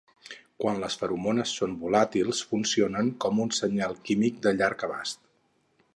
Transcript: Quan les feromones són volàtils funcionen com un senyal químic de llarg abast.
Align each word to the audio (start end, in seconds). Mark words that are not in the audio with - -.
Quan 0.63 0.79
les 0.83 0.95
feromones 1.01 1.51
són 1.59 1.75
volàtils 1.83 2.41
funcionen 2.53 3.11
com 3.27 3.43
un 3.47 3.53
senyal 3.59 3.97
químic 4.11 4.45
de 4.47 4.59
llarg 4.63 4.87
abast. 4.89 5.27